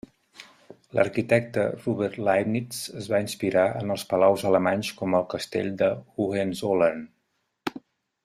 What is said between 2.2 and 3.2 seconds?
Leibnitz, es va